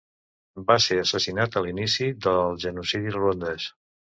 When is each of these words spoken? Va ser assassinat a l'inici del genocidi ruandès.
Va 0.69 0.77
ser 0.85 0.97
assassinat 1.01 1.59
a 1.59 1.63
l'inici 1.67 2.09
del 2.27 2.59
genocidi 2.67 3.17
ruandès. 3.19 3.69